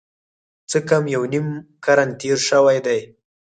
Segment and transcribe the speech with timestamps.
[0.69, 1.47] څه کم یو نیم
[1.83, 2.99] قرن تېر شوی دی.